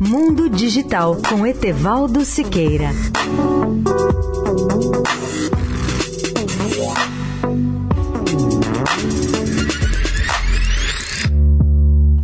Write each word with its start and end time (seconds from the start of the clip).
Mundo 0.00 0.50
Digital 0.50 1.16
com 1.28 1.46
Etevaldo 1.46 2.24
Siqueira. 2.24 2.90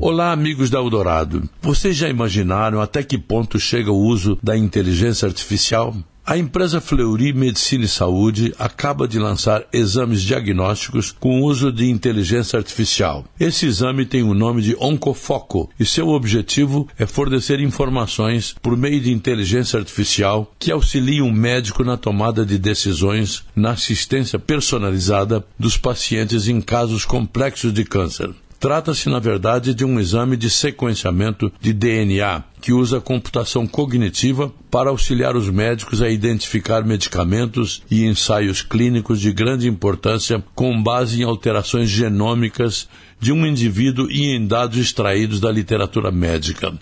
Olá, 0.00 0.32
amigos 0.32 0.68
da 0.70 0.78
Eldorado. 0.78 1.48
Vocês 1.60 1.96
já 1.96 2.08
imaginaram 2.08 2.80
até 2.80 3.04
que 3.04 3.16
ponto 3.16 3.60
chega 3.60 3.92
o 3.92 3.98
uso 3.98 4.36
da 4.42 4.56
inteligência 4.56 5.28
artificial? 5.28 5.94
A 6.24 6.38
empresa 6.38 6.80
Fleury 6.80 7.32
Medicina 7.32 7.84
e 7.84 7.88
Saúde 7.88 8.54
acaba 8.56 9.08
de 9.08 9.18
lançar 9.18 9.64
exames 9.72 10.22
diagnósticos 10.22 11.10
com 11.10 11.42
uso 11.42 11.72
de 11.72 11.90
inteligência 11.90 12.56
artificial. 12.56 13.24
Esse 13.40 13.66
exame 13.66 14.06
tem 14.06 14.22
o 14.22 14.32
nome 14.32 14.62
de 14.62 14.76
Oncofoco 14.76 15.68
e 15.80 15.84
seu 15.84 16.10
objetivo 16.10 16.86
é 16.96 17.06
fornecer 17.06 17.58
informações 17.58 18.54
por 18.62 18.76
meio 18.76 19.00
de 19.00 19.12
inteligência 19.12 19.80
artificial 19.80 20.52
que 20.60 20.70
auxilia 20.70 21.24
um 21.24 21.32
médico 21.32 21.82
na 21.82 21.96
tomada 21.96 22.46
de 22.46 22.56
decisões 22.56 23.42
na 23.56 23.72
assistência 23.72 24.38
personalizada 24.38 25.44
dos 25.58 25.76
pacientes 25.76 26.46
em 26.46 26.60
casos 26.60 27.04
complexos 27.04 27.74
de 27.74 27.84
câncer. 27.84 28.30
Trata-se, 28.62 29.08
na 29.08 29.18
verdade, 29.18 29.74
de 29.74 29.84
um 29.84 29.98
exame 29.98 30.36
de 30.36 30.48
sequenciamento 30.48 31.52
de 31.60 31.72
DNA, 31.72 32.44
que 32.60 32.72
usa 32.72 33.00
computação 33.00 33.66
cognitiva 33.66 34.52
para 34.70 34.88
auxiliar 34.88 35.34
os 35.34 35.50
médicos 35.50 36.00
a 36.00 36.08
identificar 36.08 36.84
medicamentos 36.84 37.82
e 37.90 38.04
ensaios 38.04 38.62
clínicos 38.62 39.20
de 39.20 39.32
grande 39.32 39.66
importância 39.66 40.44
com 40.54 40.80
base 40.80 41.20
em 41.20 41.24
alterações 41.24 41.90
genômicas 41.90 42.88
de 43.18 43.32
um 43.32 43.44
indivíduo 43.44 44.08
e 44.08 44.26
em 44.26 44.46
dados 44.46 44.78
extraídos 44.78 45.40
da 45.40 45.50
literatura 45.50 46.12
médica. 46.12 46.72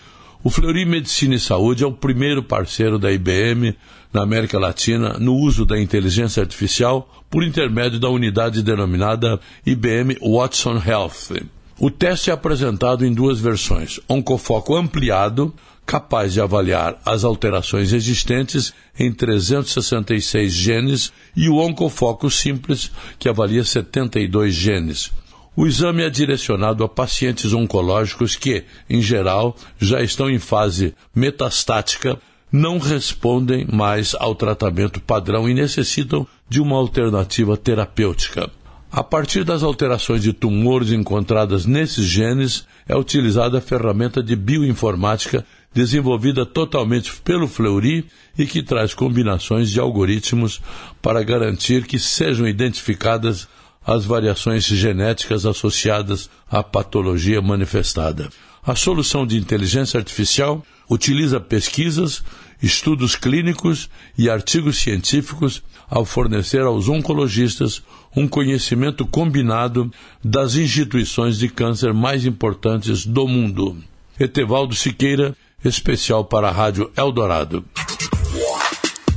O 0.43 0.51
Fleury 0.51 0.85
Medicina 0.85 1.33
e 1.33 1.39
Saúde 1.39 1.83
é 1.83 1.87
o 1.87 1.91
primeiro 1.91 2.43
parceiro 2.43 2.99
da 2.99 3.11
IBM 3.11 3.75
na 4.13 4.21
América 4.21 4.59
Latina 4.59 5.17
no 5.17 5.33
uso 5.33 5.65
da 5.65 5.79
inteligência 5.79 6.43
artificial 6.43 7.11
por 7.27 7.43
intermédio 7.43 7.99
da 7.99 8.09
unidade 8.09 8.61
denominada 8.61 9.39
IBM 9.65 10.15
Watson 10.21 10.79
Health. 10.85 11.41
O 11.83 11.89
teste 11.89 12.29
é 12.29 12.33
apresentado 12.33 13.03
em 13.03 13.11
duas 13.11 13.39
versões: 13.39 13.99
oncofoco 14.07 14.75
ampliado, 14.75 15.51
capaz 15.83 16.31
de 16.31 16.39
avaliar 16.39 17.01
as 17.03 17.23
alterações 17.23 17.91
existentes 17.91 18.71
em 18.99 19.11
366 19.11 20.53
genes, 20.53 21.11
e 21.35 21.49
o 21.49 21.57
oncofoco 21.57 22.29
simples, 22.29 22.91
que 23.17 23.27
avalia 23.27 23.63
72 23.63 24.53
genes. 24.53 25.11
O 25.55 25.65
exame 25.65 26.03
é 26.03 26.09
direcionado 26.11 26.83
a 26.83 26.87
pacientes 26.87 27.51
oncológicos 27.51 28.35
que, 28.35 28.63
em 28.87 29.01
geral, 29.01 29.55
já 29.79 30.03
estão 30.03 30.29
em 30.29 30.37
fase 30.37 30.93
metastática, 31.15 32.15
não 32.51 32.77
respondem 32.77 33.65
mais 33.65 34.13
ao 34.19 34.35
tratamento 34.35 35.01
padrão 35.01 35.49
e 35.49 35.53
necessitam 35.55 36.27
de 36.47 36.61
uma 36.61 36.75
alternativa 36.77 37.57
terapêutica. 37.57 38.51
A 38.91 39.01
partir 39.01 39.45
das 39.45 39.63
alterações 39.63 40.21
de 40.21 40.33
tumores 40.33 40.91
encontradas 40.91 41.65
nesses 41.65 42.05
genes, 42.05 42.67
é 42.85 42.95
utilizada 42.95 43.59
a 43.59 43.61
ferramenta 43.61 44.21
de 44.21 44.35
bioinformática 44.35 45.45
desenvolvida 45.73 46.45
totalmente 46.45 47.13
pelo 47.21 47.47
Fleury 47.47 48.05
e 48.37 48.45
que 48.45 48.61
traz 48.61 48.93
combinações 48.93 49.69
de 49.69 49.79
algoritmos 49.79 50.61
para 51.01 51.23
garantir 51.23 51.85
que 51.85 51.97
sejam 51.97 52.45
identificadas 52.45 53.47
as 53.85 54.03
variações 54.03 54.65
genéticas 54.65 55.45
associadas 55.45 56.29
à 56.49 56.61
patologia 56.61 57.41
manifestada. 57.41 58.29
A 58.63 58.75
solução 58.75 59.25
de 59.25 59.37
inteligência 59.37 59.97
artificial 59.97 60.63
utiliza 60.87 61.39
pesquisas, 61.39 62.23
estudos 62.61 63.15
clínicos 63.15 63.89
e 64.15 64.29
artigos 64.29 64.77
científicos 64.77 65.63
ao 65.89 66.05
fornecer 66.05 66.61
aos 66.61 66.87
oncologistas 66.87 67.81
um 68.15 68.27
conhecimento 68.27 69.05
combinado 69.05 69.91
das 70.23 70.55
instituições 70.55 71.39
de 71.39 71.49
câncer 71.49 71.91
mais 71.93 72.25
importantes 72.25 73.05
do 73.05 73.27
mundo. 73.27 73.77
Etevaldo 74.19 74.75
Siqueira, 74.75 75.35
especial 75.65 76.23
para 76.23 76.49
a 76.49 76.51
Rádio 76.51 76.91
Eldorado. 76.95 77.65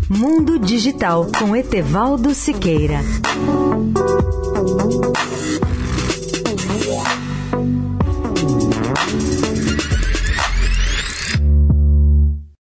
Mundo 0.08 0.58
Digital 0.58 1.30
com 1.38 1.54
Etevaldo 1.54 2.34
Siqueira. 2.34 3.00